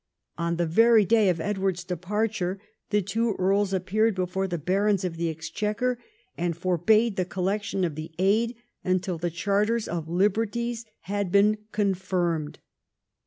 On 0.35 0.55
the 0.55 0.65
very 0.65 1.05
day 1.05 1.29
of 1.29 1.39
Edward's 1.39 1.83
departure, 1.83 2.59
the 2.89 3.03
two 3.03 3.35
earls 3.37 3.71
appeared 3.71 4.15
before 4.15 4.47
the 4.47 4.57
Barons 4.57 5.03
of 5.03 5.15
the 5.15 5.29
Exchequer 5.29 5.99
and 6.35 6.57
forbade 6.57 7.17
the 7.17 7.23
collec 7.25 7.61
tion 7.61 7.83
of 7.83 7.93
the 7.93 8.11
aid 8.17 8.55
until 8.83 9.19
the 9.19 9.29
Charters 9.29 9.87
of 9.87 10.09
Liberties 10.09 10.85
had 11.01 11.31
been 11.31 11.59
confirmed. 11.71 12.57